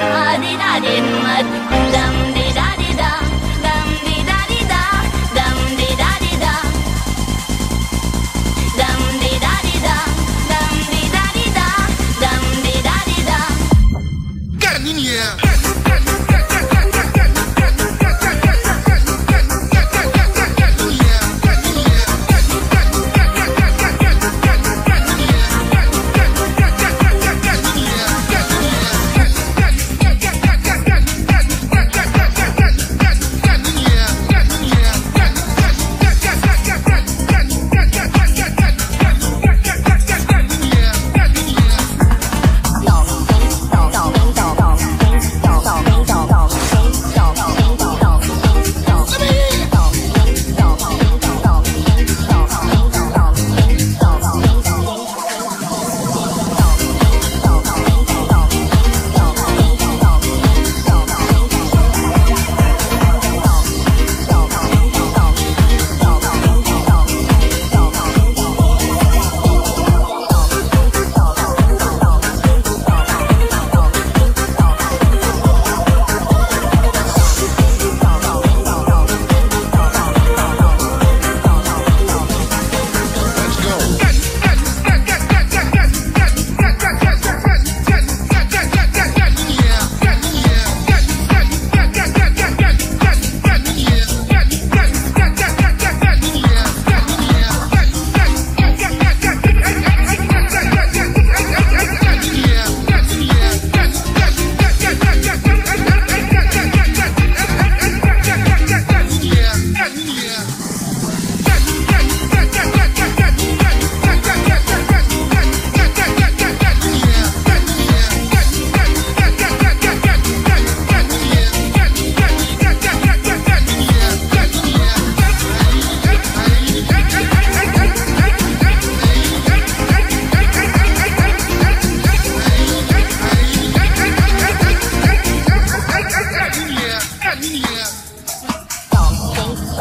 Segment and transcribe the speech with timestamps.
[0.00, 1.46] غادي نعدي مد
[1.92, 2.41] دم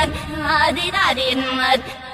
[0.00, 2.09] Hadi Hadi Hadi